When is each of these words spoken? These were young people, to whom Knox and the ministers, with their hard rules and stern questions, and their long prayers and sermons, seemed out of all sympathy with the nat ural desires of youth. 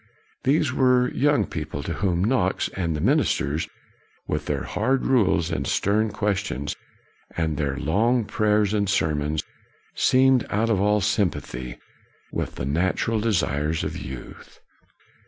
These 0.45 0.73
were 0.73 1.11
young 1.11 1.45
people, 1.45 1.83
to 1.83 1.93
whom 1.93 2.23
Knox 2.23 2.69
and 2.69 2.95
the 2.95 3.01
ministers, 3.01 3.67
with 4.27 4.47
their 4.47 4.63
hard 4.63 5.05
rules 5.05 5.51
and 5.51 5.67
stern 5.67 6.09
questions, 6.11 6.75
and 7.37 7.55
their 7.55 7.77
long 7.77 8.25
prayers 8.25 8.73
and 8.73 8.89
sermons, 8.89 9.43
seemed 9.93 10.43
out 10.49 10.71
of 10.71 10.81
all 10.81 11.01
sympathy 11.01 11.77
with 12.31 12.55
the 12.55 12.65
nat 12.65 12.99
ural 13.05 13.19
desires 13.19 13.83
of 13.83 13.95
youth. 13.95 14.59